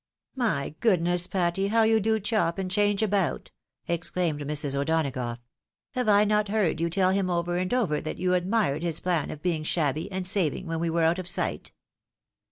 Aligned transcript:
"My 0.45 0.73
goodness, 0.79 1.27
Patty, 1.27 1.67
how 1.67 1.83
you 1.83 1.99
do 1.99 2.19
chop 2.19 2.57
and 2.57 2.71
change 2.71 3.03
about!" 3.03 3.51
exclaimed 3.87 4.41
Mrs. 4.41 4.73
O'Donagough." 4.73 5.37
Have 5.91 6.09
I 6.09 6.23
not 6.25 6.47
heard 6.47 6.81
you 6.81 6.89
tell 6.89 7.11
him 7.11 7.29
over 7.29 7.57
and 7.59 7.71
over 7.71 8.01
that 8.01 8.17
you 8.17 8.33
admired 8.33 8.81
his 8.81 8.99
plan 8.99 9.29
of 9.29 9.43
being 9.43 9.61
shabby, 9.63 10.11
and 10.11 10.25
saving 10.25 10.65
when 10.65 10.79
we 10.79 10.89
were 10.89 11.03
out 11.03 11.19
of 11.19 11.27
sight 11.27 11.71